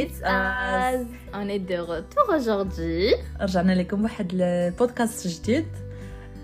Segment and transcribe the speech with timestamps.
[0.00, 1.06] It's us.
[1.34, 3.14] On est de retour aujourd'hui.
[3.40, 5.66] رجعنا لكم بواحد البودكاست جديد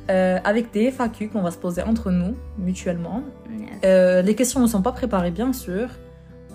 [0.08, 3.22] euh, avec des FAQ qu'on va se poser entre nous mutuellement.
[3.50, 3.69] Yes.
[3.85, 5.88] Euh, les questions ne sont pas préparées bien sûr.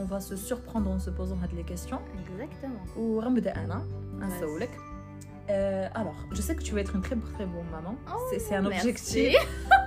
[0.02, 2.00] On va se surprendre en se posant هاد les questions.
[2.20, 2.98] Exactement.
[3.00, 3.84] وغنبدا انا
[4.20, 4.28] Vas-y.
[4.38, 4.70] نسولك.
[5.52, 7.94] Euh, alors, je sais que tu veux être une très très bonne maman.
[8.08, 8.88] Oh, c'est c'est un merci.
[8.88, 9.36] objectif.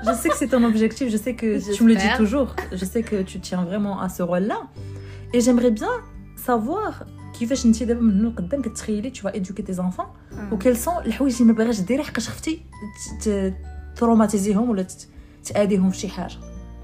[0.07, 1.07] Je sais que c'est ton objectif.
[1.09, 2.17] Je sais que tu me le dis J'espère.
[2.23, 2.49] toujours.
[2.81, 4.61] Je sais que tu tiens vraiment à ce rôle-là.
[5.35, 5.93] Et j'aimerais bien
[6.46, 6.94] savoir
[7.40, 10.54] كيفاش انت دابا من هنا قدام كتخيلي éduquer tes enfants Ah.
[10.54, 12.62] و quels sont الحوايج اللي ما باغاش ديري حقاش خفتي
[13.96, 15.08] تروماتيزيهم ولا ت-
[15.46, 16.36] تأديهم في شي حاجة.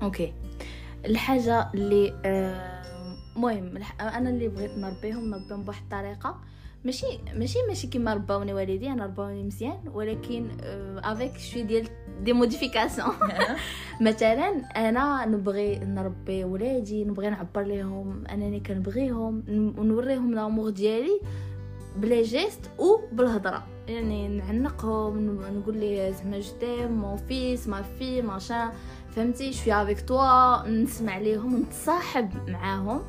[0.02, 0.34] OK
[1.06, 2.84] الحاجة اللي آه،
[3.36, 6.36] المهم الح- أنا اللي بغيت نربيهم نربيهم بواحد الطريقة.
[6.86, 7.06] ماشي
[7.36, 10.48] ماشي ماشي كيما رباوني والدي أنا رباوني مزيان ولكن
[11.04, 11.88] avec شوي ديال
[12.22, 13.16] des modifications
[14.02, 19.44] مثلا أنا نبغي نربي ولادي نبغي نعبر لهم أنني كنبغيهم
[19.78, 21.20] ونوريهم l'amour ديالي
[21.98, 23.64] ب les gestes و بالهضرة.
[23.88, 28.70] يعني نعنقهم نقول لي زعما je t'aime mon fils ma fille machin
[29.16, 33.02] فهمتي؟ je suis avec toi نسمع ليهم نتصاحب معاهم.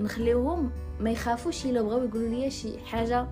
[0.00, 3.26] نخليوهم ما يخافوش إلا بغاو يقولوا لي شي حاجة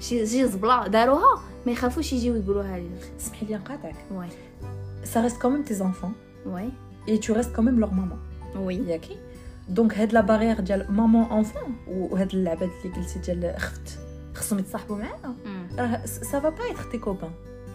[0.00, 2.90] شي شي زبلة داروها ما يخافوش يجيو يقولوها لي.
[3.20, 3.96] اسمحي لي نقاطعك.
[4.10, 4.28] Oui.
[5.04, 6.14] Reste quand même tes enfants.
[6.46, 6.70] Oui.
[7.20, 8.18] Tu restes quand même leur maman.
[8.56, 8.76] Oui.
[8.76, 9.16] ياكي
[9.68, 13.98] donc هاد la barrière ديال maman enfant وهاد اللعبات اللي قلتي ديال اخت
[14.34, 15.34] خصهم يتصاحبوا معانا
[15.78, 17.30] راه ça va pas être tes copains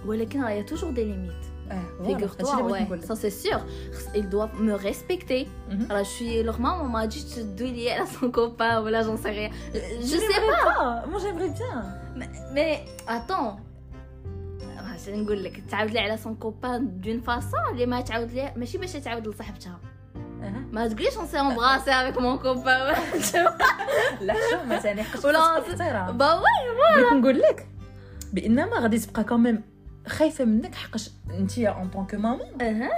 [0.05, 1.56] ولكن راه توجور دي ليميت
[2.06, 3.58] Figure-toi, ouais, ça c'est sûr.
[4.18, 5.42] Ils doivent me respecter.
[5.70, 5.86] Mhm.
[5.90, 9.00] Alors, je suis leur maman m'a dit tu dois lier à son copain ou là
[9.06, 9.50] j'en sais rien.
[10.10, 11.04] Je sais pas.
[11.10, 11.76] moi j'aimerais bien
[12.54, 12.72] Mais
[13.16, 13.52] attends.
[14.94, 18.78] عشان نقول لك تعاود لي على سون كوبان دون فاسون اللي ما تعاود لي ماشي
[18.78, 19.78] باش تعاود لصاحبتها
[20.42, 20.64] أها.
[20.72, 22.98] ما تقوليش on s'est embrassé avec mon copain
[24.20, 27.68] لا شو مثلا حقاش ولا خاصك احترام bah ouais بغيت نقول لك
[28.32, 29.62] بانما غادي تبقى كوميم
[30.07, 31.09] خايفة منك حقاش
[31.39, 32.47] انت اون طونك مامون.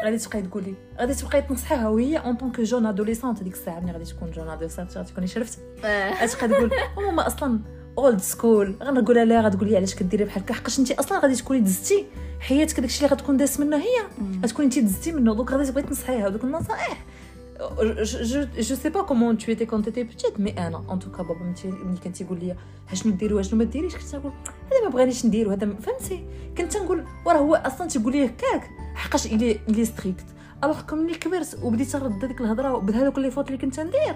[0.06, 4.06] غادي تبقاي تقولي غادي تبقاي تنصحيها وهي اون طونك جون ادوليسونت ديك الساعة ملي غادي
[4.06, 6.26] تكون جون ادوليسونت غادي تكوني شرفتي آه.
[6.26, 7.60] غتبقى تقول "أو ماما أصلا
[7.98, 11.60] old school غنقولها لها غتقول لي علاش كديري بحال هكا؟ حقاش انت أصلا غادي تكوني
[11.60, 12.06] دزتي
[12.40, 14.00] حياتك داكشي اللي غتكون داز منه هي.
[14.44, 17.06] غتكوني انت دزتي منه donc غادي تبغي تنصحيها دوك النصائح.
[18.04, 21.24] je je sais pas comment tu étais quand t'es petite mais أنا en tout cas
[21.24, 22.56] بابا ملي كان تيقول لي
[22.94, 24.32] شنو ديري وشنو ما ديريش كنت نقول
[24.72, 26.26] هذا ما بغانيش ندير وهذا ما- فهمتي
[26.58, 30.26] كنت نقول وراه هو أصلا تيقول لي هكاك حقاش il est il est strict
[30.64, 34.16] alors que ملي كبرت وبديت نرد هذيك الهضره وبهذوك les fautes اللي كنت ندير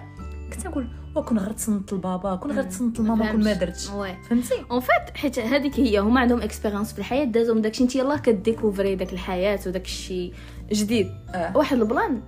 [0.53, 2.69] كنت نقول وكون غير تصنت لبابا كون غير مم.
[2.69, 3.53] تصنت لماما كون ما.
[3.53, 3.87] درتش.
[4.29, 8.17] فهمتي en fait حيت هذيك هي هما عندهم expérience في الحياة دازهم داكشي انت يلاه
[8.17, 10.33] كديكوفري داك الحياة وداك الشيء
[10.71, 11.57] جديد آه.
[11.57, 12.21] واحد ال plan.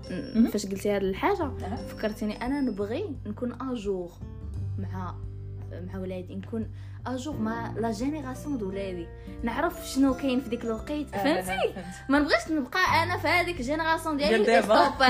[0.52, 1.76] فاش قلتي هذه الحاجة آه.
[1.76, 4.12] فكرتيني أنا نبغي نكون à jour
[4.78, 5.16] مع
[5.72, 6.68] مع ولادي نكون
[7.08, 9.08] à jour مع la génération de ولادي
[9.44, 11.74] نعرف شنو كاين في ديك الوقيت فهمتي؟
[12.10, 14.86] ما نبغيش نبقى أنا في هذيك ال génération ديالي دابا.
[14.86, 15.04] stop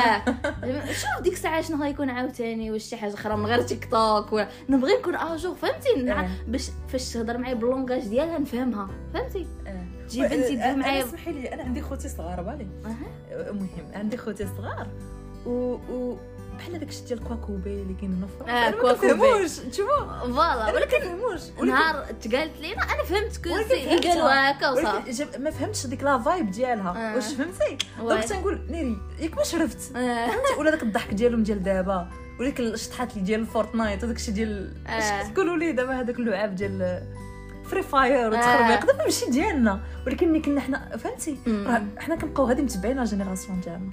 [1.01, 4.47] شوف ديك الساعة شنو غيكون عاوتاني واش شي حاجة أخرى من غير تيك توك ولا
[4.69, 6.29] نبغي نكون à jour فهمتي؟ آه.
[6.47, 9.85] باش فاش تهضر معايا بال langage ديالها نفهمها فهمتي؟ آه.
[10.07, 11.03] تجي بنتي تدوي معايا.
[11.03, 13.51] اسمحي لي أنا عندي خوتي صغار بالي أها.
[13.51, 14.88] مهم عندي خوتي صغار.
[15.45, 16.17] و, و...
[16.57, 19.47] بحال داك الشيء ديال quoicoubeh اللي كاين هنا في فرنسا آه، ما quoicoubeh.
[19.71, 24.11] tu vois voilà ولكن كنفهموش نهار تقالت لينا أنا فهمت فهمتها.
[24.13, 27.16] قالوا هكا وصافي ولكن جاب- ما فهمتش ديك la vibe ديالها آه.
[27.16, 27.77] واش فهمتي.
[27.99, 30.27] donc تنقول نيري ياك ما شرفت آه.
[30.27, 32.07] فهمتي ولا داك الضحك ديالهم ديال دابا
[32.39, 34.89] وديك الشطحات اللي ديال فورتنايت وداك الشيء ديال آه.
[34.89, 37.03] اش تقولوا لي دابا هذاك اللعاب ديال
[37.66, 38.29] فري فاير آه.
[38.29, 41.37] وتخربيق دابا ماشي ديالنا ولكن ملي كنا حنا فهمتي
[41.97, 43.89] حنا كنبقاو غادي متبعين la génération ديالنا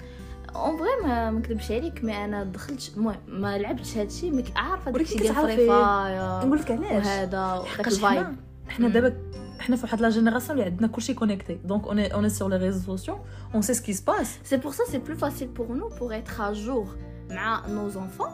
[0.56, 4.90] en vrai ما ما نكذبش عليك mais أنا دخلت المهم ما لعبتش هادشي mais عارفة
[4.90, 8.36] داك الشيء ديال فري فاير نقول لك علاش؟ وهذا وداك حقاش ال vibe.
[8.68, 8.88] حنا.
[8.88, 9.16] دابا
[9.58, 12.80] حنا في واحد la génération اللي عندنا كلشي connecté donc on on sur les réseaux
[12.80, 13.18] sociaux
[13.54, 16.12] on sait ce qui se passe C'est pour ça c'est plus facile pour nous pour
[16.12, 16.86] être à jour
[17.30, 18.32] مع nos enfants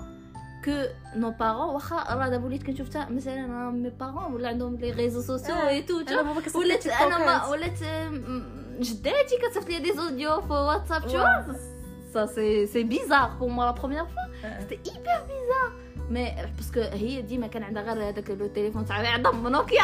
[0.64, 1.74] que nos parents.
[1.74, 5.54] واخا راه دابا وليت كنشوف تا مثلا mes parents ولا عندهم les réseaux sociaux.
[5.54, 5.94] et tout
[6.54, 7.46] ولات أنا ما.
[7.46, 7.78] ولات
[8.80, 11.77] جداتي كتصيفط لي des audios في واتساب vois.
[12.26, 12.40] Ça
[12.72, 14.26] c'est bizarre pour moi la première fois.
[14.60, 15.72] C'était hyper bizarre.
[16.10, 19.82] Mais parce que هي ديما كان عندها غير هذاك le téléphone تاع عندها نوكيا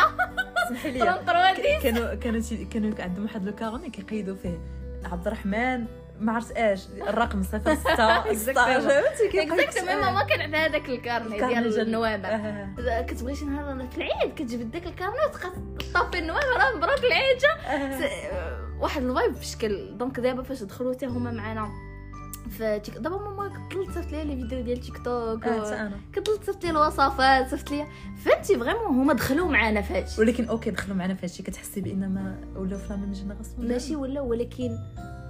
[0.66, 2.40] اسمحي لي 33 كانوا كانوا
[2.72, 4.58] كانوا عندهم واحد le carnet كيقيدوا فيه
[5.04, 5.84] عبد الرحمن
[6.20, 11.36] ما عرفت اش الرقم 06 16 فهمتي كيقيد- exactement ماما كان عندها هذاك ال carnet
[11.36, 12.28] ديال النوامر.
[12.28, 13.02] آه.
[13.02, 15.50] كتبغي شي نهار في العيد كتجبد داك ال carnet وتبقى
[15.94, 17.38] طافي النوامر راه مبروك العيد.
[18.80, 21.70] واحد ال vibe في شكل donc دابا فاش دخلوا حتى هما معنا
[22.50, 26.00] في تيك دابا ماما كتضل تصيفط لي les vidéos ديال تيك توك آه و- أنا
[26.12, 27.86] كتضل تصيفط لي الوصفات تصيفط لي
[28.24, 30.20] فهمتي vraiment هما دخلوا معانا في هادشي.
[30.20, 31.42] ولكن OK دخلوا معنا في هادشي.
[31.42, 34.78] كتحسي بان ما ولاو في la même génération ماشي ولا ولكن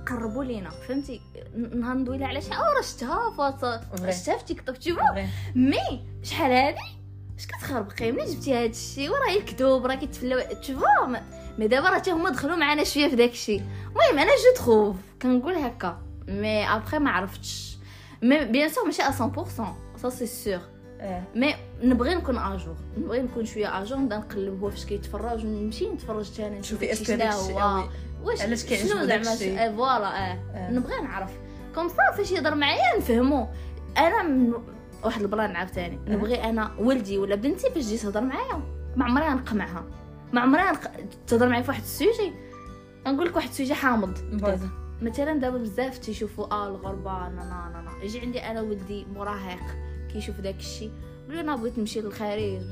[0.09, 0.71] قربوا لينا.
[0.71, 1.21] فهمتي؟
[1.75, 3.31] نهار ندوي على شي أو راه شفتها
[3.97, 4.11] Vrai.
[4.11, 5.03] شفتها في تيك توك tu vois
[5.55, 6.79] mais شحال هادي؟
[7.39, 10.41] اش كتخربقي منين جبتي هاد الشيء وراه الكذوب راه كيتفلاو.
[10.63, 11.23] تشوفوا؟ م-
[11.59, 14.97] mais دابا راه حتى هما دخلوا معنا شوية في داك الشيء المهم أنا je trouve
[15.23, 16.04] كنقول هكا.
[16.29, 17.79] mais après ما عرفتش
[18.23, 20.61] mais bien sûr ماشي 100% ça c'est sûr
[21.01, 24.85] آه mais نبغي نكون à jour نبغي نكون شوية à jour نبدا نقلب هو فاش
[24.85, 25.47] كيتفرج.
[25.47, 27.89] ونمشي نتفرج حتى أنا نشوف est-ce que هو oui.
[28.23, 30.39] واش علاش كيعجبو زعما؟ آه voilà آه.
[30.55, 30.71] آه.
[30.71, 31.31] نبغي نعرف.
[31.75, 33.49] comme ça فاش يهضر معايا نفهمو.
[33.99, 34.53] أنا من
[35.05, 36.11] واحد ال plan عاوتاني آه.
[36.11, 38.63] نبغي أنا ولدي ولا بنتي فاش تجي تهضر معايا.
[38.97, 39.85] ما عمري غنقمعها
[40.33, 40.91] ما عمري غنق...
[41.27, 42.33] تهضر معايا في واحد ال sujet.
[43.07, 44.19] نقول لك واحد ال sujet حامض.
[45.05, 47.29] مثلا دابا بزاف تيشوفوا آه الغربه نا
[47.73, 49.61] نا نا يجي عندي أنا ولدي مراهق
[50.13, 50.91] كيشوف داك الشيء
[51.29, 52.63] لي أنا بغيت نمشي للخارج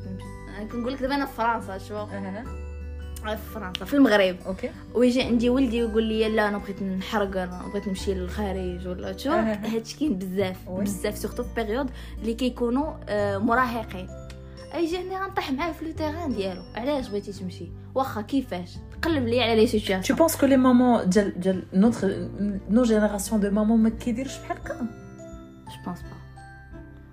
[0.73, 4.71] كنقول لك دابا أنا في فرنسا شو؟ في فرنسا في المغرب OK.
[4.95, 8.89] ويجي عندي ولدي ويقول لي لا أنا بغيت نحرق أنا بغيت نمشي للخارج.
[8.89, 9.31] ولا شو.
[9.31, 10.69] هادشي كاين بزاف.
[10.69, 14.09] بزاف surtout في période اللي كيكونوا آه، مراهقين.
[14.75, 16.63] أي جاني غنطيح معاه في le terrain ديالو.
[16.75, 21.09] علاش بغيتي تمشي؟ واخا كيفاش قلب لي على لي Tu سيتوياسيون penses que les mamans
[21.09, 22.07] ديال ديال notre
[22.71, 24.87] nos générations de mamans ما كيديروش بحال هكا
[25.69, 26.21] Je pense pas.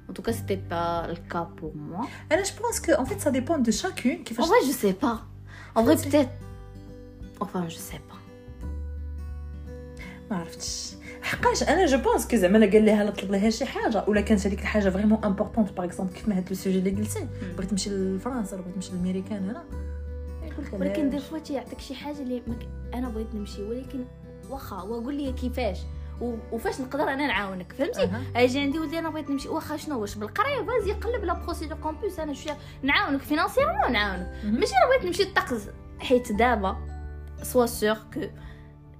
[0.10, 2.08] En tout cas, c'était pas le cas pour moi.
[2.31, 4.94] أنا je pense que en fait ça dépend de chacune En كيفاش vrai, je sais
[4.94, 5.18] pas.
[5.76, 6.10] En vrai, sais.
[6.10, 6.31] peut-être.
[7.42, 8.20] Enfin, je sais pas.
[10.31, 13.66] ما عرفتش حقاش أنا جو بونس كو زعما لا قال لها لا طلب لها شي
[13.66, 16.90] حاجة ولا كانت هذيك الحاجة فريمون امبورطونت باغ اكزومبل كيف ما هاد لو سوجي اللي
[16.90, 17.28] قلتي
[17.58, 19.99] بغيت نمشي لفرنسا ولا بغيت نمشي للميريكان هنا يقول لك
[20.74, 22.68] ولكن des؟ fois تيعطيك شي حاجة اللي مك...
[22.94, 24.06] أنا بغيت نمشي ولكن
[24.50, 25.78] واخا وقول لي كيفاش
[26.22, 26.36] و...
[26.52, 28.24] وفاش نقدر أنا نعاونك فهمتي أها.
[28.36, 32.20] أجي عندي ولدي أنا بغيت نمشي واخا شنو واش بالقراية vas-y قلب la procédure Campus
[32.20, 34.28] أنا شوية نعاونك financièrement نعاونك.
[34.44, 35.70] ماشي أنا بغيت نمشي للطقس
[36.00, 36.78] حيت دابا
[37.44, 38.20] suis sûre que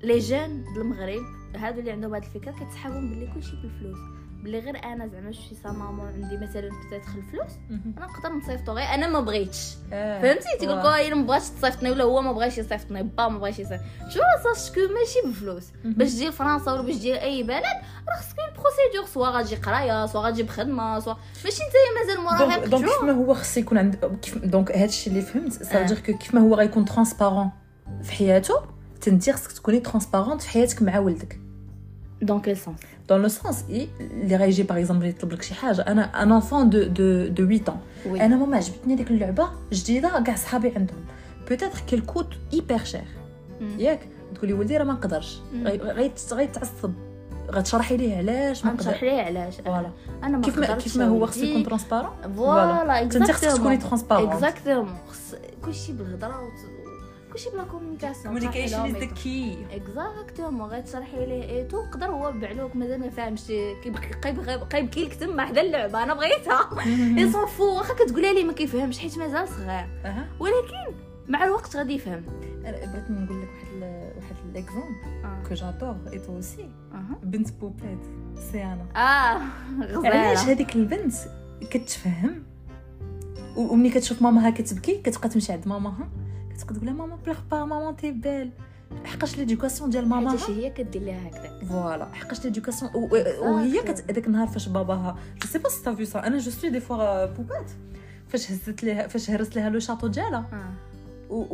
[0.04, 1.22] les jeunes د المغرب
[1.56, 3.98] هادو اللي عندهم هاد الفكرة كتسحابهم باللي كلشي بالفلوس
[4.44, 7.94] بلي غير أنا زعما si maman عندي مثلا peut-être الفلوس مهم.
[7.98, 10.22] أنا نقدر نصيفطو غير أنا ما بغيتش آه.
[10.22, 10.86] فهمتي تيقول لك.
[10.86, 14.66] هي ما بغاش تصيفطني ولا هو ما بغاش يصيفطني با ما بغاش يصيفط شو sache
[14.66, 15.64] que ماشي بفلوس.
[15.84, 17.64] باش تجي لفرنسا ولا باش تجي اي بلد
[18.10, 21.14] راه خصك une procédure soit غتجي قراية soit غتجي بخدمة soit
[21.46, 21.74] ماشي انت
[22.08, 25.64] مازال مراهق donc كيف ما هو خص يكون عند كيف donc هادشي اللي فهمت آه.
[25.64, 27.50] ça veut dire que كيف ما هو غيكون transparent
[28.04, 28.62] في حياته
[29.02, 31.40] تنتي خصك تكوني transparente في حياتك مع ولدك
[32.22, 32.78] dans quel sens
[33.10, 33.66] dans le sens
[34.00, 37.60] اللي غيجي par exemple يطلب لك شي حاجة أنا un enfant de de de 8
[37.66, 38.07] ans.
[38.08, 40.98] oui أنا ماما عجبتني ديك اللعبه جديده كاع صحابي عندهم
[41.50, 43.04] peut-être qu'elle coûte hyper cher
[43.77, 44.00] ياك
[44.36, 45.68] تقولي ولدي راه ما نقدرش مم.
[45.68, 46.92] غي- غيت- غيتعصب
[47.51, 49.90] غتشرحي ليه علاش ما غنشرح نقدر ليه علاش voilà
[50.24, 51.50] أنا ما كيف ما نقدرش كيف ما هو خص ولدي.
[51.51, 55.36] يكون transparent voilà تنتي خصك تكوني exactement transparente exactement خص
[55.66, 56.79] كلشي بالهضره وت-
[57.34, 62.31] كلشي ب la communication communication is the key exactement غتشرحي ليه et tout يقدر هو
[62.31, 63.48] بعلوك مازال ما فاهمش
[63.84, 64.02] كيبقى
[64.70, 66.70] كيبكي لك تما حدا اللعبة أنا بغيتها.
[67.22, 69.88] il s'en fout واخا كتقولها ليه ما كيفهمش حيت مازال صغير.
[70.40, 70.96] ولكن
[71.28, 72.24] مع الوقت غادي يفهم.
[72.64, 76.70] بغيت نقول لك واحد واحد l'exemple que j'adore et toi aussi.
[77.24, 78.00] بنت Poupette
[78.52, 81.14] c'est أنا آه علاش هذيك البنت
[81.71, 82.44] كتفهم؟
[83.56, 86.09] وملي كتشوف ماماها كتبكي كتبقى تمشي عند ماماها؟
[86.63, 88.52] كتبقى تقول لها maman pleure pas maman t'es belle
[89.06, 92.92] حقاش l'éducation ديال ماماها حيت هي كدير ليها هكذا voilà حقاش l'éducation
[93.39, 96.69] وهي كت هذاك النهار فاش باباها je sais pas si t'as ça أنا je suis
[96.69, 97.71] des fois Poupette
[98.28, 100.45] فاش هزت ليها فاش هرست ليها le château ديالها.
[100.54, 100.89] آه.
[101.30, 101.45] و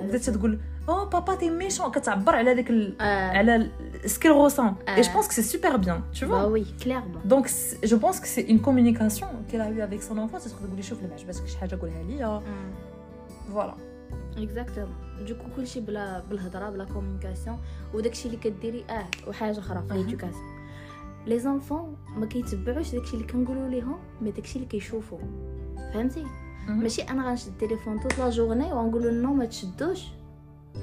[0.00, 0.58] وبدات تقول
[0.88, 3.00] oh papa t'es méchant كتعبر على داك ال...
[3.00, 3.30] آه.
[3.30, 3.70] على
[4.06, 4.96] ce qu'elle ressent آه.
[4.96, 7.26] et je pense que c'est super bien tu vois oui clairement.
[7.26, 7.50] donc
[7.84, 11.02] je pense que c'est une communication qu'elle a eue avec son enfant تقدر تقولي شوف
[11.02, 12.42] لما عجبتك شي حاجة قولها ليا
[13.52, 13.74] voilà
[14.38, 14.94] exactement
[15.28, 17.58] donc كلشي ب la بالهضرة ب la communication
[17.94, 19.94] وداكشي اللي كديري آه وحاجة أخرى في.
[19.94, 20.54] l'éducation
[21.26, 25.18] les enfants ما كيتبعوش داكشي اللي كنقولوا ليهم mais داكشي اللي كيشوفوا.
[25.94, 26.24] فهمتي.
[26.68, 30.04] ماشي أنا غنشد التليفون toute la journée ونقول له non ما تشدوش.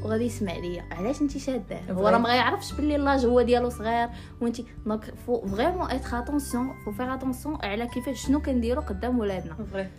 [0.04, 0.84] وغادي يسمع ليا.
[0.92, 4.10] علاش انت شادة؟ هو راه ما غيعرفش باللي l'âge هو ديالو صغير
[4.42, 9.56] وانت donc faut vraiment être attention faut faire attention على كيفاش شنو كنديرو قدام ولادنا.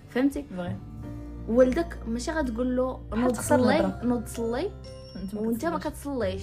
[0.08, 0.46] فهمتي؟
[1.48, 4.00] ولدك ماشي غتقول له نوض الهضرة.
[4.04, 4.22] نوض
[5.16, 6.42] أنت وأنت ما كتصليش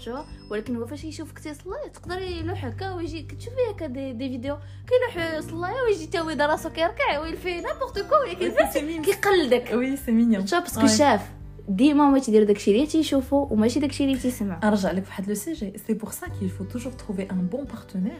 [0.00, 0.16] شو؟
[0.50, 5.40] ولكن هو فاش يشوفك تصلي تقدر يلوح هكا ويجي كتشوفي هكا des, des vidéos كيلوح
[5.40, 9.70] صلايه ويجي تا هو يدار راسو كيركع و il fait n'importe quoi ولكن كيقلدك.
[9.74, 10.86] oui c'est mignon شو parce que.
[10.86, 11.30] شاف
[11.68, 14.60] ديما ما تيدير داكشي اللي تيشوفو وماشي داكشي اللي تيسمع.
[14.64, 15.78] نرجع لك في واحد le sujet.
[15.86, 18.18] c'est pour ça qu'il faut toujours trouver un bon partenaire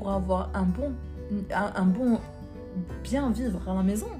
[0.00, 0.92] avoir un bon
[1.50, 2.18] un, un bon
[3.10, 4.10] bien vivre à la maison.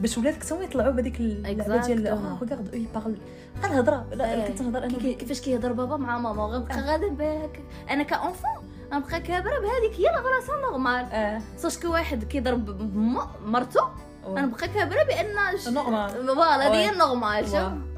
[0.00, 2.42] باش ولادك هما يطلعوا بهذيك اللعبه ديال Exactement.
[2.42, 3.16] regarde il parle
[3.62, 4.06] بحال الهضره.
[4.48, 7.60] كنت نهضر أنا كي- كي- كي كيفاش كيهضر بابا مع ماما؟ غنبقى غادا بهاك
[7.90, 8.50] أنا ك enfant
[8.94, 11.40] غنبقى كابرة بهذيك هي الغراسه normal آه.
[11.56, 13.18] sache que واحد كيضرب بم-
[14.26, 16.90] مرتو غنبقى كابره بان ش- normal voilà هذه هي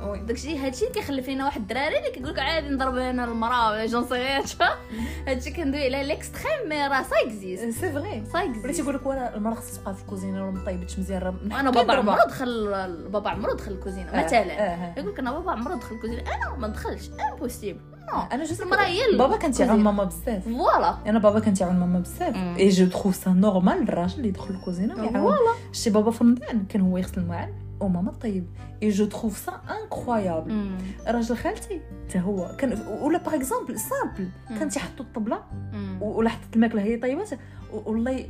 [0.03, 3.87] oui داكشي هادشي كيخلي فينا واحد الدراري اللي كيقول لك عادي نضرب أنا المراه ولا
[3.87, 4.43] jeune صغير
[5.29, 9.07] هادشي كندوي على l'extrême mais راه ça existe c'est vrai ça ولا existe تيقول لك
[9.07, 11.93] ولا المرأة خصها تبقى في الكوزينة ولا ما طيبتش مزيان راه أنا بابا.
[11.95, 12.73] عمرو دخل
[13.11, 14.39] بابا عمرو دخل الكوزينة آه، مثلا.
[14.53, 14.95] آه، آه.
[14.99, 17.81] يقول لك أنا بابا عمرو دخل الكوزينة أنا ما ندخلش impossible
[18.13, 19.81] non أنا je المراه هي ال- بابا كان تيعاون.
[19.81, 22.37] ماما بزاف voilà أنا بابا كان تيعاون ماما بزاف.
[22.37, 26.65] et je trouve ça normal الراجل اللي يدخل الكوزينه ويعاون voilà شتي بابا في رمضان
[26.69, 28.47] كان هو يغسل المواعن وماما طيب
[28.83, 30.71] et je trouve ça incroyable.
[31.07, 34.29] راجل خالتي حتى هو كان ولا par exemple simple.
[34.59, 35.39] كان تيحطوا الطبله
[36.01, 37.25] ولا حطت الماكله هي طيبه
[37.73, 38.27] و- والله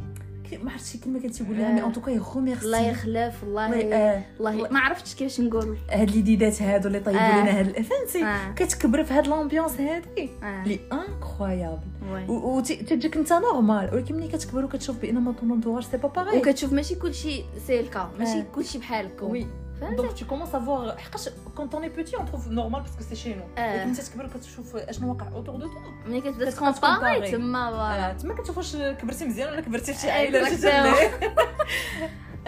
[0.62, 1.84] ما عرفتش شي كلمه كان تيقول لها mais.
[1.84, 6.08] en tout cas il remerciait الله يخلف والله آه، والله ما عرفتش كيفاش نقول هاد
[6.08, 7.40] اليديدات هادو اللي طيبوا آه.
[7.42, 8.52] لنا هاد فهمتي آه.
[8.56, 10.28] كتكبر في هاد l'ambiance هادي.
[10.66, 11.78] elle est incroyable
[12.12, 12.26] oui.
[12.28, 16.94] وتجيك انت normal ولكن ملي كتكبر وكتشوف بأن ما طون سي با باغي وكتشوف ماشي
[16.94, 18.42] كلشي c'est le cas ماشي.
[18.54, 19.46] كلشي بحالكم oui
[19.80, 23.34] donc commences à voir حقاش quand on petit on trouve normal parce que c'est chez
[23.34, 23.84] nous آه.
[23.84, 27.30] انت تكبر وكتشوف أشنو واقع autour de toi ملي كتبدا تكومباري.
[27.32, 30.44] تما voilà تما كتشوف واش كبرتي مزيان ولا كبرتي في شي آه، عائله.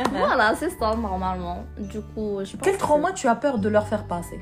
[0.04, 4.40] voilà c'est ça normalement donc je Quel trauma tu as peur de leur faire passer?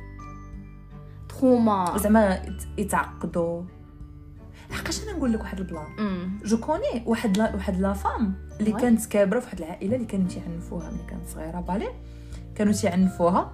[1.96, 3.62] زعما يت- يتعقدوا
[4.70, 6.38] لحقاش أنا نقول لك واحد ال plan.
[6.44, 8.72] je connais واحد لا واحد la femme اللي.
[8.72, 11.88] كانت كابرة في واحد العائلة اللي كانوا تيعنفوها ملي كانت صغيرة بالي؟
[12.56, 13.52] كانوا تيعنفوها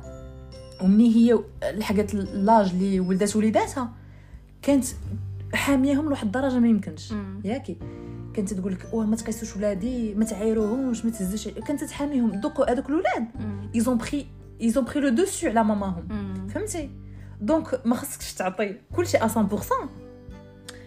[0.83, 3.93] ومني هي لحقت l'âge اللي ولدات وليداتها
[4.63, 4.85] كانت
[5.55, 7.15] حامياهم لواحد الدرجة ما يمكنش.
[7.45, 7.77] ياكي.
[8.35, 12.41] كانت تقول لك واه ما تقيسوش ولادي ما تعايروهمش ما تهزوش كانت تحاميهم.
[12.41, 13.27] donc هذوك الولاد.
[13.41, 13.71] أمم.
[13.75, 14.27] ils ont pris
[14.61, 16.09] ils ont pris le dessus على ماماهم.
[16.49, 16.91] فهمتي؟
[17.41, 19.23] donc ما خصكش تعطي كلشي 100%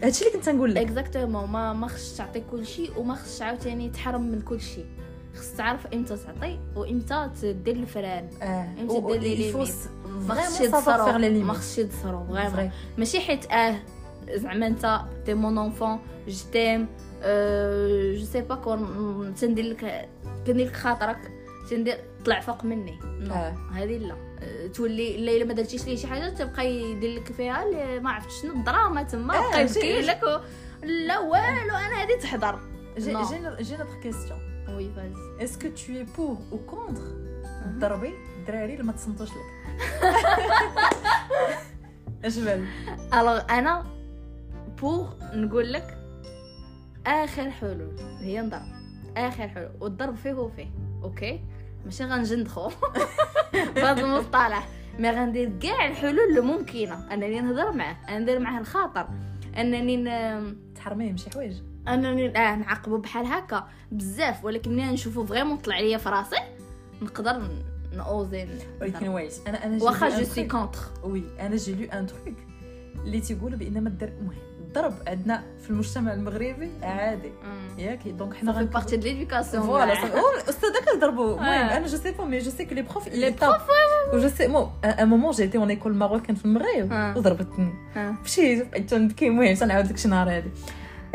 [0.04, 0.82] هادشي اللي كنت نقول لك.
[0.82, 4.82] exactement ما ما خصش تعطي كلشي وما خصش عاوتاني تحرم من كلشي
[5.36, 8.30] خص تعرف إمتى تعطي وامتى تدير ال frein.
[8.42, 8.68] آه.
[8.82, 9.70] إمتى دير les limites les
[10.62, 11.46] يتصروا limites.
[11.46, 13.76] ما خصش يتصروا vraiment vrai ماشي حيت آه
[14.30, 16.88] زعما انت t'es mon enfant je t'aime
[18.18, 20.10] je sais pas quoi تندير لك
[20.48, 21.32] كندير لك خاطرك
[21.70, 23.00] تندير طلع فوق مني.
[23.32, 23.56] آه.
[23.74, 24.16] هذه لا.
[24.42, 27.66] آه، تولي لا الا ما درتيش ليه شي حاجة تبقى يدير لك فيها
[28.00, 30.42] ما عرفت شنو الدراما تما آه، بقى يبكي جي- لك.
[30.84, 32.60] لا والو أنا هذه تحضر.
[32.98, 33.26] J'ai Non.
[33.30, 34.96] j'ai une, j'ai une autre question.
[34.96, 35.14] وي فاز.
[35.40, 37.02] Est-ce que tu es pour ou contre
[37.80, 39.38] ضربي الدراري اللي ما تصنتوش لك؟
[42.24, 42.66] بال؟
[43.14, 43.86] alors أنا
[44.82, 45.98] pour نقول لك
[47.08, 48.62] آخر حلول هي نضرب.
[49.18, 49.72] آخر حلول.
[49.82, 50.68] والضرب فيه وفيه
[51.04, 51.42] okay؟
[51.86, 52.70] ماشي غنجندخو.
[53.76, 54.68] بهذا المصطلح.
[55.00, 59.08] mais غندير كاع الحلول الممكنه أنني نهضر معاه ندير معاه الخاطر.
[59.58, 60.56] أنني ن...
[60.76, 61.56] تحرميه من شي حوايج.
[61.88, 66.36] انني آه نعاقبه بحال هكا بزاف ولكن ملي نشوفو vraiment طلع ليا في راسي
[67.02, 67.42] نقدر
[67.94, 68.48] نوزي
[68.82, 69.08] ولكن.
[69.08, 72.36] وايت أنا أنا واخا je suis contre oui أنا j'ai lu un truc
[73.04, 77.32] اللي تيقول بأن ما دير المهم الضرب عندنا في المجتمع المغربي عادي.
[77.78, 79.94] ياكي donc حنا fait partie de l'éducation voilà
[80.44, 81.78] الاستاذ كيضربوا المهم آه.
[81.78, 83.62] أنا je sais pas mais je sais que les profs les profs
[84.24, 87.18] je sais moi un moment j'étais en école marocaine في المغرب آه.
[87.18, 87.74] وضربتني.
[87.96, 88.16] آه.
[88.24, 90.50] مشيت بقيت تنبكي المهم تنعاود داك النهار هادي.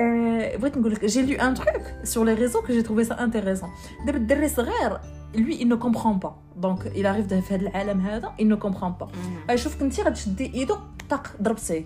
[0.00, 3.24] آه، بغيت نقول لك j'ai lu un truc sur les réseaux que j'ai trouvé ça
[3.24, 3.70] intéressant
[4.06, 5.00] دابا الدري صغير
[5.34, 6.32] lui il ne comprend pas.
[6.56, 9.08] donc il arrive في هذا العالم هذا il ne comprend pas.
[9.50, 10.76] غيشوفك انت غتشدي ايدو
[11.10, 11.84] طاق ضربتيه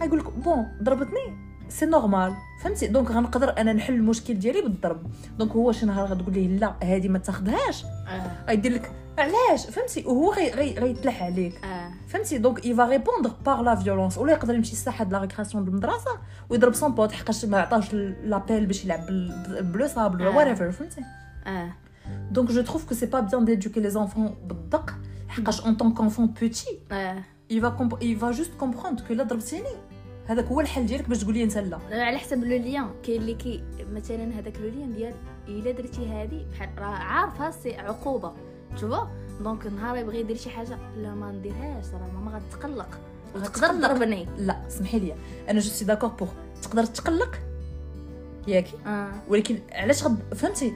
[0.00, 5.06] غيقول لك bon ضربتني c'est normal فهمتي؟ donc غنقدر أنا نحل المشكل ديالي بالضرب.
[5.38, 7.84] donc هو شي نهار غتقول ليه لا هذه ما تاخذهاش
[8.48, 11.60] غيدير لك علاش؟ فهمتي؟ وهو غي غي غيتلح عليك.
[12.08, 15.64] فهمتي؟ دونك il va répondre par la violence ولا يقدر يمشي الساحه de la récréation
[15.64, 16.10] بالمدرسة
[16.50, 19.06] ويضرب son pote حقاش ما عطاش la pelle باش يلعب
[19.60, 20.36] ب le sable ولا آه.
[20.36, 21.00] وات فهمتي؟
[21.46, 21.72] آه.
[22.30, 24.94] donc je trouve que c'est pas bien d'éduquer les enfants بالدق
[25.28, 26.78] حقاش en tant qu'enfant petit
[27.52, 29.74] il va il va juste comprendre que لا ضربتيني
[30.26, 31.78] هذاك هو الحل ديالك باش تقول لي انت لا.
[31.92, 32.90] على حسب le lien.
[33.02, 35.14] كاين اللي كي مثلا هذاك le lien ديال
[35.48, 38.32] إلا درتي هذه بحال راه عارفة c'est عقوبة
[38.76, 39.10] تشوفا
[39.40, 43.00] donc نهار يبغي يدير شي حاجة لا ما نديرهاش راه ماما غتقلق.
[43.34, 43.68] وتقدر.
[43.68, 45.14] تضربني لا سمحي لي.
[45.50, 46.28] أنا je suis d'accord pour
[46.62, 47.38] تقدر تقلق؟
[48.48, 49.10] ياكي؟ آه.
[49.28, 50.74] ولكن علاش غد فهمتي؟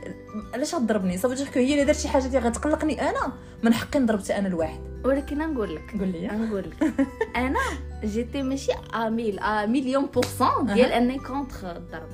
[0.54, 3.32] علاش غضربني صافي تحكي هي اللي دارت شي حاجة اللي غتقلقني أنا؟
[3.62, 4.80] من حقي نضرب أنا الواحد.
[5.04, 5.94] ولكن نقول لك.
[5.98, 6.26] قول لي.
[6.26, 6.94] نقول لك.
[7.36, 7.60] أنا
[8.04, 12.08] j'étais ماشي à mille à million pour cent ديال اني contre الضرب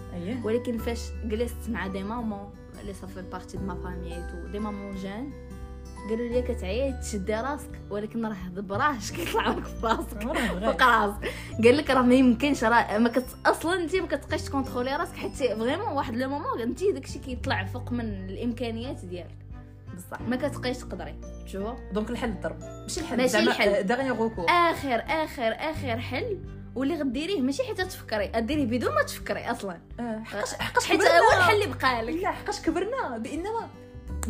[0.45, 4.95] ولكن فاش جلست مع des mamans اللي صافي partie de ma famille tout des mamans
[5.03, 5.31] jeunes
[6.11, 10.37] قالوا لي كتعيط تشدي راسك ولكن راه ضبراش كيطلع لك في راسك فوق
[10.83, 11.29] راسك.
[11.65, 13.27] قال لك راه ما يمكنش راه ما كت...
[13.47, 17.93] أصلا انت ما كتبقايش تكونترولي راسك حيت vraiment واحد le moment انت داكشي كيطلع فوق
[17.93, 19.39] من الإمكانيات ديالك.
[19.97, 20.21] بصح.
[20.21, 21.15] ما كتبقايش تقدري.
[21.47, 22.59] تشوف donc الحل الضرب.
[22.61, 23.85] ماشي الحل ماشي الحل.
[24.49, 26.39] آخر آخر آخر حل
[26.75, 29.81] واللي غديريه ماشي حيت تفكري غديريه بدون ما تفكري أصلا.
[30.01, 31.01] آه، حقاش حقاش حيت.
[31.03, 32.23] هو الحل اللي بقى لك.
[32.23, 33.69] لا حقاش كبرنا؟ بانما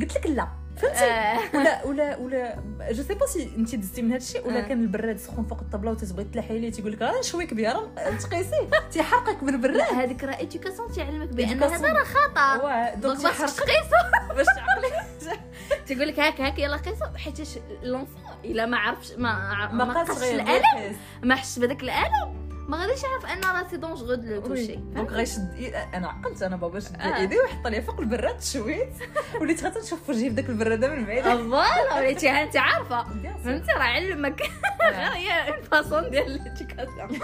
[0.01, 0.49] قلت لك لا.
[0.77, 1.39] فهمتي آه.
[1.57, 2.59] ولا ولا ولا
[2.93, 4.69] je sais pas si انت دزتي من هذا الشيء ولا آه.
[4.69, 8.69] كان البراد سخون فوق الطبله وتتبغي تلاحي ليه تيقول لك آه نشويك بها راه تقيسي
[8.93, 11.63] تيحرقك بالبراد لا هذيك راه éducation تعلمك بأن.
[11.63, 13.97] هذا راه خطأ donc تيحرقك تقيسو
[14.37, 15.39] باش تعقلي
[15.87, 17.49] تيقول لك هاك هاك يلا قيسو حيت
[17.83, 20.97] l'enfant إلا ما عرفش ما ما ما قاس قاس غير الألم.
[21.23, 24.41] ما حسش بهذاك الألم ما غاديش يعرف أن راه c'est dangereux de oui.
[24.41, 27.17] toucher donc غيشد إي- أنا عقلت أنا بابا شد آه.
[27.17, 28.93] إيدي وحط لي فوق البراد شويت.
[29.41, 31.23] وليت غادي نشوف وجهي في داك البراده من بعيد.
[31.25, 33.05] voilà وليتي انت عارفة.
[33.45, 34.43] فهمتي؟ راه علمك
[34.83, 37.19] غير هي une façon ديال l'éducation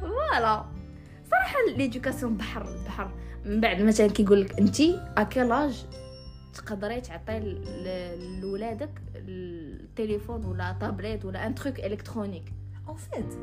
[0.00, 0.64] voilà.
[1.30, 3.10] صراحة l'éducation بحر بحر.
[3.44, 4.80] من بعد مثلا كيقول لك انت
[5.18, 5.84] à quel âge
[6.54, 7.40] تقدري تعطي
[8.42, 12.44] لولادك التليفون و la tablette ولا un truc électronique
[12.88, 13.34] en fait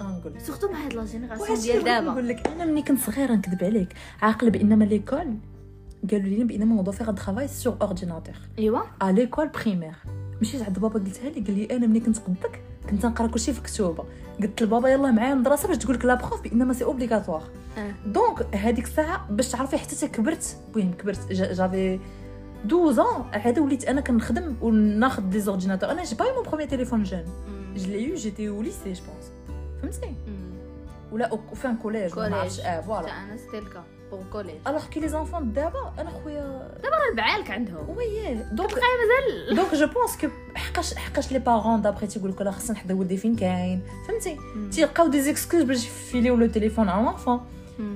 [0.00, 0.40] غنقول لك.
[0.40, 2.10] surtout مع هاد la génération ديال دابا.
[2.10, 3.88] نقول لك أنا ملي كنت صغيرة نكذب عليك.
[4.22, 5.34] عاقلة بإنما l'école
[6.10, 9.94] قالوا لي بإنما on fait travail sur ordinateur ايوا à l'école primaire
[10.40, 13.60] مشيت عند بابا قلتها لي قال لي أنا ملي كنت قدك كنت نقرأ كلشي في
[13.62, 14.04] كتوبة.
[14.42, 17.42] قلت لبابا يلاه معايا المدرسة باش تقول لك la prof بإنما c'est obligatoire
[17.78, 17.92] آه.
[18.06, 21.98] donc هذيك الساعة باش تعرفي حتى كبرت المهم كبرت j'a- j'avais
[22.66, 27.24] 12 عاد وليت أنا كنخدم وناخذ des ordinateurs أنا j'ai pas mon premier téléphone je,
[27.76, 29.30] je l'ai eu j'étais au lycée je pense
[29.82, 30.14] فهمتي
[31.12, 34.24] ولا au- في en collège ما نعرفش collège آه voilà أنا c'était le cas pour
[34.32, 36.42] collège alors que les enfants دابا أنا خويا
[36.84, 41.82] راه البعالك عندهم oui donc كتبقاي مازال donc je pense que حقاش حقاش les parents
[41.82, 44.36] d'après تيقول لك لا خصنا نحضر ولدي فين كاين فهمتي
[44.72, 47.40] تيلقاو des excuses باش يفيليو le téléphone على l'enfant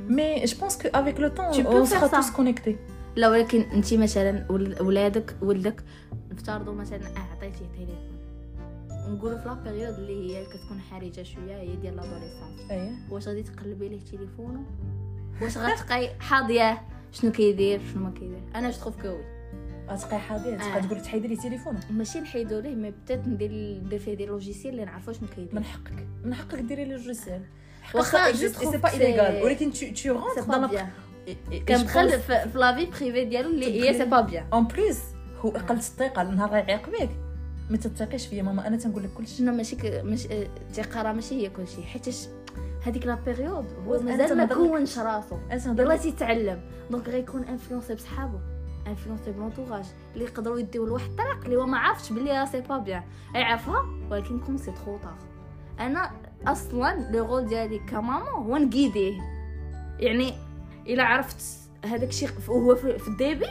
[0.08, 2.10] mais je pense que avec le temps Tu peux en faire سيغا ça.
[2.10, 2.76] توس connecté
[3.16, 5.82] لا ولكن انت مثلا ول- ولادك ولدك
[6.32, 8.13] نفترضوا مثلا أعطيتيه تليفون.
[9.08, 12.92] نقولوا في la période اللي هي كتكون حرجة شوية هي ديال l'adolescence إيه.
[13.10, 14.64] واش غادي تقلبي ليه تليفونه
[15.42, 19.24] واش غتبقاي حاضية؟ شنو كيدير؟ شنو ما كيدير؟ أنا je trouve que oui
[19.88, 20.58] غتبقاي حاضيه آه.
[20.58, 23.50] تبقى تقول تحيدي لي تليفونه ماشي نحيدو ليه mais بتات ندير
[23.84, 25.54] ندير فيه des logiciels اللي نعرفو شنو كيدير.
[25.54, 26.06] من حقك.
[26.24, 27.42] من حقك ديري les logiciels
[27.94, 30.88] واخا c'est je pas illégal ولكن c'est pas dans la bien
[31.68, 35.00] كندخل في في la vie privée ديالو اللي هي c'est pas bien en plus
[35.40, 37.10] هو قلت الثقه النهار غيعيق بك
[37.70, 40.02] ما تتقيش فيا ماما أنا تنقول لك كلشي شنو ماشي ك...
[40.04, 42.26] مش الثقه راه ماشي هي كلشي حيتاش
[42.86, 45.36] هذيك la période هو مازال ما كونش راسو.
[45.66, 48.38] يلا تيتعلم donc غيكون influencé بصحابو
[48.86, 49.84] influencé ب l'entourage.
[50.14, 53.02] اللي يقدروا يديو لواحد الطريق اللي هو ما عرفتش بلي راه c'est pas bien
[53.34, 55.18] يعرفها ولكن quand c'est trop tard
[55.80, 56.10] أنا
[56.46, 59.20] أصلا le rôle ديالي كماما هو نقيديه.
[59.98, 60.34] يعني
[60.86, 61.36] إلا عرفت
[61.84, 63.46] هذاك الشيء هو في ال début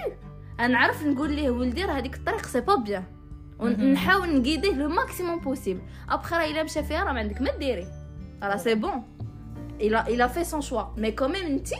[0.60, 3.04] أنا نعرف نقول ليه ولدي راه هذيك الطريق c'est pas bien.
[3.60, 7.88] ونحاول نقيديه le maximum possible ابخي راه إلا مشى فيها راه ما عندك ما ديري.
[8.44, 9.04] راه c'est bon
[9.80, 10.86] il a il a fait son choix.
[10.98, 11.76] Mais quand même انتي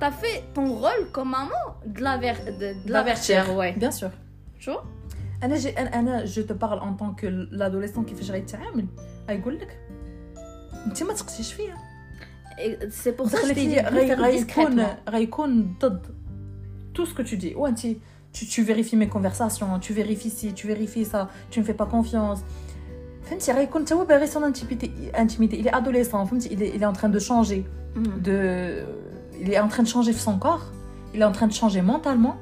[0.00, 3.78] t'as fait ton rôle comme maman de la ver de, de l'avertir ouais.
[3.78, 4.10] bien sûr
[4.58, 4.78] شو
[5.42, 8.86] أنا j'ai أنا أنا je te parle en tant que l'adolescent كيفاش غيتعامل
[9.28, 9.78] غيقول لك
[10.86, 11.74] أنت ما تقتيش فيا.
[13.02, 16.06] C'est pour ça que je t'ai دخلتي dit غي- غي غيكون غيكون ضد.
[16.94, 17.56] Tout ce que tu dis.
[17.56, 17.80] وانت
[18.33, 21.89] tu, tu vérifies mes conversations tu vérifies ci tu vérifies ça tu me fais pas
[21.97, 22.39] confiance
[23.29, 26.83] فهمتي غيكون تا هو باغي son intimité intimité il est adolescent فهمتي il est, il
[26.83, 27.65] est en train de changer
[28.27, 28.37] de
[29.41, 30.65] il est en train de changer son corps
[31.13, 32.35] il est en train de changer mentalement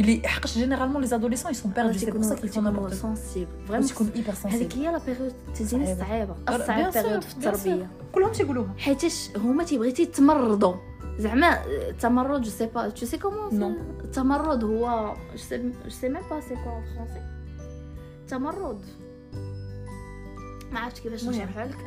[0.00, 2.94] il est حقاش généralement les adolescents ils sont perdus c'est pour ça qu'ils font n'importe
[3.00, 6.00] quoi sensible vraiment تكون hyper sensible هذيك هي لا بيريود تزيني صعيبة.
[6.06, 7.46] صعيبه Bien الصعيب sûr, بيريود في bien sûr.
[7.46, 10.74] التربيه كلهم تيقولوها حيتاش هما تيبغيتي تمرضوا
[11.21, 13.77] زعما التمرد جو سي با تو سي كومون.
[14.03, 17.21] التمرد هو جو سي ميم با سي كوا فرونسي
[18.21, 18.85] التمرد
[20.71, 21.23] ما عرفتش كيفاش.
[21.23, 21.77] نشرحها لك.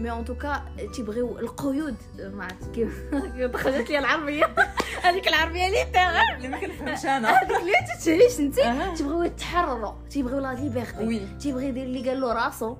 [0.00, 0.62] mais en tout cas
[0.94, 1.94] تيبغيو القيود.
[2.18, 3.14] ما عرفت كيف
[3.52, 4.54] دخلت لي العربية.
[5.04, 7.28] هذيك العربية اللي تاغل اللي ما كنفهمش أنا.
[7.38, 8.54] هذيك اللي تتعيش انت.
[8.96, 9.92] تيبغيو يتحرروا.
[10.10, 12.76] تيبغيو la liberté تيبغي يدير اللي قال له راسو.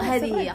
[0.00, 0.54] هذه هي.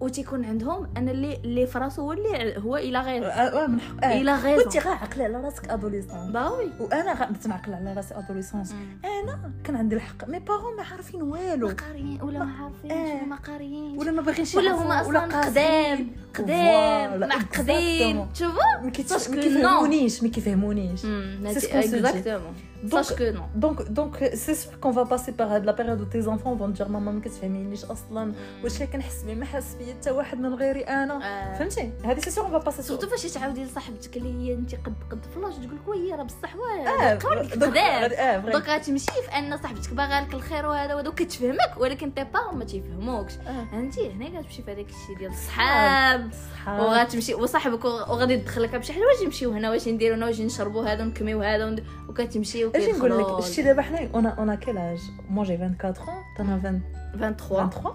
[0.00, 3.26] وتيكون عندهم أنا اللي اللي في راسو هو اللي هو إلى غير.
[3.32, 4.20] آه من حق آه.
[4.20, 4.58] إلى غير.
[4.58, 9.52] وانت غا عقلي على راسك adolescent bah oui وأنا غا نعقل على راسي adolescente أنا
[9.64, 10.28] كان عندي الحق.
[10.28, 11.66] mes parents ما عارفين والو.
[11.68, 12.92] ما قاريين ولا ما عارفينش.
[12.92, 13.24] آه.
[13.24, 15.20] ما قاريينش ولا ما باغينش ولا هما أصلا.
[15.20, 16.10] قدام.
[16.34, 17.20] قدام.
[17.20, 18.26] معقدين.
[18.34, 22.96] تشوفوا ما كيفهمونيش ما كيفهمونيش C'est qu'on.
[22.96, 23.88] Donc- Sache que non.
[23.90, 26.88] donc c'est sûr qu'on va passer par هاد la période et tes enfants vont dire
[26.88, 28.32] ماما ما كتفهمينيش أصلا
[28.64, 31.58] واش كنحس بيه ما حاس بيا حتى واحد من غيري أنا آه.
[31.58, 34.94] فهمتي هذه c'est sûr va passer sûr surtout فاش تعاودي لصاحبتك اللي هي انت قد
[35.10, 38.50] قد فلاش تقول لك وهي راه بصح واه آه donc قدام.
[38.50, 42.64] donc غتمشي في ان صاحبتك باغا لك الخير وهذا وهذا وكتفهمك ولكن tes pa- ما
[42.64, 43.32] تيفهموكش.
[43.72, 46.30] فهمتي هنا كتمشي في هذاك الشيء ديال الصحاب
[46.66, 46.80] صحاب.
[46.80, 51.02] وغتمشي وصاحبك وغادي تدخلك بشي حاجة واش نمشيو هنا؟ واش نديرو هنا؟ واش نشربوا هذا؟
[51.04, 54.98] ونكميو هذا؟ وند- وكتمشي أجي نقول لك شتي دابا حنا on on quel âge
[55.30, 56.82] moi j'ai 24 ans أنا 20
[57.18, 57.94] 23 23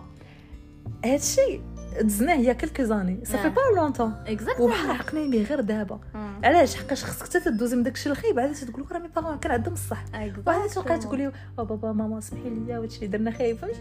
[1.05, 1.61] هادشي
[2.01, 3.25] دزناه هي quelques années.
[3.25, 3.49] صافي آه.
[3.49, 5.99] pas longtemps exactement وبحال عقلني بيه غير دابا.
[6.43, 9.51] علاش؟ حقاش خصك حتى تدوزي من داكشي الخايب عاد تقول لك راه mes parents كان
[9.51, 10.03] عندهم الصح.
[10.47, 13.57] وعاد تبقاي تقولي أو بابا ماما سمحي لي وهادشي اللي درنا خايب.
[13.57, 13.79] فهمتي؟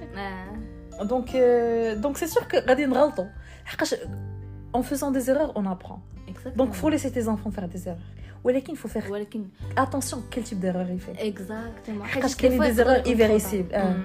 [1.02, 1.36] donc
[2.02, 3.24] donc c'est sûr غادي نغلطوا
[3.64, 3.94] حقاش
[4.72, 6.00] en faisant des erreurs on apprend.
[6.60, 8.10] Donc faut laisser tes enfants faire des erreurs.
[8.44, 9.44] ولكن faut faire ولكن
[9.76, 11.18] attention quel type d'erreur il fait.
[11.18, 13.96] exactement حقاش des erreurs irréversibles آه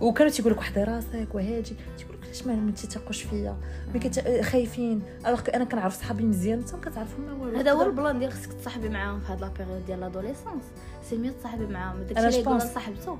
[0.00, 3.56] وكانوا تيقول لك وحده راسك وهادي تيقول لك علاش ما تيثقوش فيا
[3.94, 4.40] mais كت...
[4.42, 8.18] خايفين alors أنا كنعرف صحابي مزيان انت ما كتعرفهم ما والو هذا هو ال plan
[8.18, 10.64] ديال خصك تصاحبي معاهم في هاد la période ديال l'adolescence
[11.10, 12.64] c'est mieux تصاحبي معاهم داكشي اللي يقول je pense.
[12.64, 13.18] لصاحبته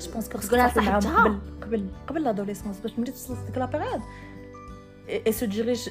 [0.00, 1.40] je pense que خصك تصاحبي معاهم.
[1.60, 4.00] قبل قبل قبل l'adolescence باش ملي توصل ديك la période
[5.30, 5.88] se dirige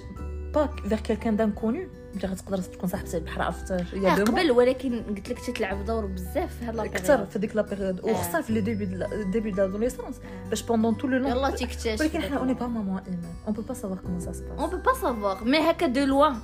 [0.54, 1.80] pas vers quelqu'un d'inconnu
[2.16, 3.72] اللي غتقدر تكون صاحبتي بحال عرفت.
[3.72, 7.14] آه، y a de قبل ولكن قلت لك تتلعب دور بزاف في هاد la كثر
[7.16, 8.12] période في ديك la période آه.
[8.12, 8.86] وخصنا في les débuts
[9.32, 10.16] début de l'adolescence
[10.50, 13.54] باش pendant tout le long يلا تكتشف ولكن حنا on est pas maman ايمان on
[13.54, 16.36] peut pas savoir comment ça se passe on peut pas savoir mais هكا de loin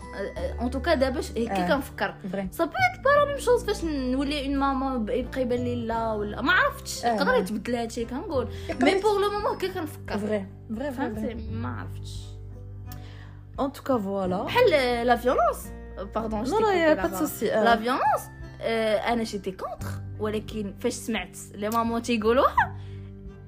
[0.61, 1.67] en tout cas دابا آه.
[1.67, 2.15] كنفكر
[2.51, 6.41] ça peut être pas même chose فاش نولي une maman يبقى يبان لي لا ولا
[6.41, 7.05] ما عرفتش.
[7.05, 7.15] آه.
[7.15, 8.47] يقدر يتبدل هادشي كنقول.
[8.81, 12.34] mais pour le moment هكا كنفكر فري فري فهمتي؟ ما عرفتش.
[13.59, 14.69] en tout cas voilà بحال
[15.07, 15.71] la violence pardon non لا y a pas
[16.15, 18.29] aussi la violence
[19.07, 19.87] أنا j'étais contre
[20.19, 22.75] ولكن فاش سمعت les mamans تيقولوها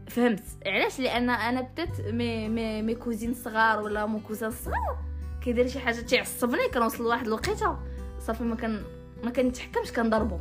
[0.08, 0.43] فهمت.
[0.65, 4.98] علاش؟ لأن أنا بدات mes mes mes cousines صغار ولا mes cousins صغار
[5.43, 7.78] كيدير شي حاجة تيعصبني كنوصل لواحد الوقيتة.
[8.20, 8.84] صافي ما كان
[9.24, 10.38] ما كنتحكمش كنضربو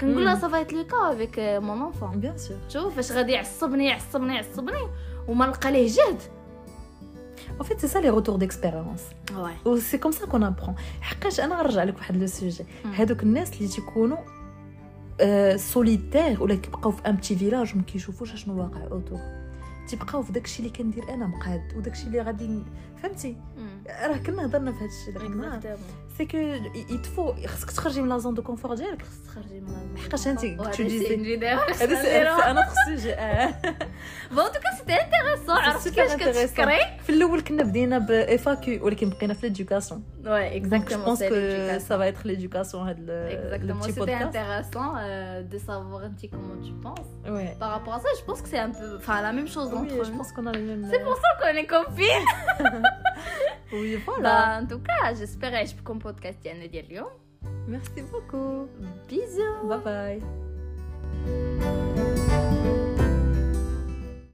[0.00, 0.34] كنقول لها.
[0.34, 4.88] صافي c'est le cas avec mon enfant bien sûr شوف فاش غادي يعصبني يعصبني يعصبني
[5.28, 6.22] وما نلقى ليه جهد.
[7.60, 9.04] En fait, c'est ça les retours d'expérience.
[9.36, 10.74] واي Ou c'est comme ça qu'on apprend.
[11.00, 12.64] حقاش أنا غنرجع لك واحد le sujet.
[12.84, 14.18] هادوك الناس اللي تيكونوا
[15.56, 19.18] سوليتير ولا كيبقاو في ان بتي فيلاج وما كيشوفوش اشنو واقع اوتور
[19.88, 22.64] تيبقاو في داكشي اللي كندير أنا مقاد وداكشي اللي غادي ن-
[23.02, 23.36] فهمتي؟
[24.02, 25.60] راه كنا هضرنا في هادشي داك النهار
[26.18, 26.36] سي كو
[26.94, 29.02] يتفو خصك تخرجي من لا زون دو كونفور ديالك.
[29.26, 33.14] تخرجي من حقاش انت وهذا tu disais- الشيء اللي داير هذا سي أنا خصوصي
[34.30, 36.52] بون توكا سيتي انتيريسون عرفتي super كيفاش intéressant.
[36.52, 41.18] كتفكري في الأول كنا بدينا بايفاكيو ولكن بقينا في ليدوكاسيون واي Donc je اكزاكتومون pense
[41.18, 44.26] que ça va être l'éducation hein, le, le Exactement, petit c'était podcast.
[44.36, 47.08] intéressant euh, de savoir un petit comment tu penses.
[47.36, 47.50] Ouais.
[47.62, 48.48] Par rapport à ça, je pense que
[49.74, 50.86] oui, entre je pense qu'on a les mêmes.
[50.90, 52.06] C'est pour ça qu'on est copines.
[53.72, 54.22] oui, voilà.
[54.22, 57.06] Bah, en tout cas, j'espère que mon podcast est dire Lyon.
[57.66, 58.68] Merci beaucoup.
[59.08, 59.66] Bisous.
[59.68, 60.20] Bye
[61.24, 62.03] bye.